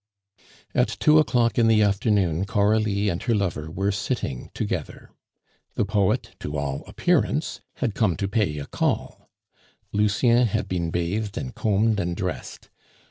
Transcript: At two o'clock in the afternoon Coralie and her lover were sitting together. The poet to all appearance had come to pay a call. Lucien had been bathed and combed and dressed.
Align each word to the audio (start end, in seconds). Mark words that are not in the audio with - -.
At 0.73 0.97
two 0.99 1.19
o'clock 1.19 1.59
in 1.59 1.67
the 1.67 1.83
afternoon 1.83 2.45
Coralie 2.45 3.07
and 3.07 3.21
her 3.21 3.35
lover 3.35 3.69
were 3.69 3.91
sitting 3.91 4.49
together. 4.55 5.11
The 5.75 5.85
poet 5.85 6.31
to 6.39 6.57
all 6.57 6.83
appearance 6.87 7.61
had 7.75 7.93
come 7.93 8.17
to 8.17 8.27
pay 8.27 8.57
a 8.57 8.65
call. 8.65 9.29
Lucien 9.91 10.47
had 10.47 10.67
been 10.67 10.89
bathed 10.89 11.37
and 11.37 11.53
combed 11.53 11.99
and 11.99 12.15
dressed. 12.15 12.71